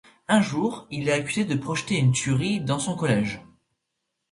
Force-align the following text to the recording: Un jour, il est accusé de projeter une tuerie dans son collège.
Un 0.27 0.41
jour, 0.41 0.87
il 0.89 1.09
est 1.09 1.11
accusé 1.11 1.45
de 1.45 1.53
projeter 1.53 1.95
une 1.99 2.11
tuerie 2.11 2.59
dans 2.59 2.79
son 2.79 2.95
collège. 2.95 3.39